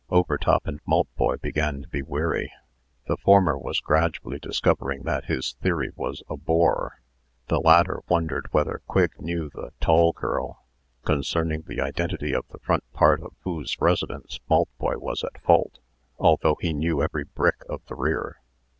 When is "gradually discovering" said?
3.79-5.03